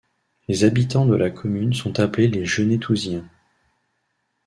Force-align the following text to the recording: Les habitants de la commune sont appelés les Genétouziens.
Les 0.47 0.63
habitants 0.63 1.05
de 1.05 1.15
la 1.15 1.29
commune 1.29 1.73
sont 1.73 1.99
appelés 1.99 2.27
les 2.27 2.43
Genétouziens. 2.43 3.29